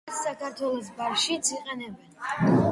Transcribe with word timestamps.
მას 0.09 0.21
საქართველოს 0.27 0.89
ბარშიც 1.01 1.53
იყენებენ. 1.57 2.61